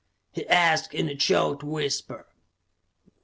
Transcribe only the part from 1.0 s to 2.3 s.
a choked whisper.